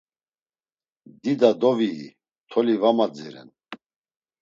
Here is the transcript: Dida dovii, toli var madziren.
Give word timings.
Dida 1.21 1.49
dovii, 1.61 2.09
toli 2.51 2.75
var 2.81 2.93
madziren. 2.97 3.49